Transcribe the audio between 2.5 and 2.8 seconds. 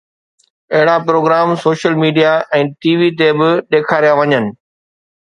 ۽